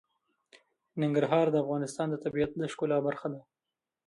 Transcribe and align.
ننګرهار 1.01 1.45
د 1.51 1.55
افغانستان 1.63 2.07
د 2.09 2.15
طبیعت 2.23 2.51
د 2.55 2.61
ښکلا 2.71 2.97
برخه 3.07 3.27
ده. 3.33 3.41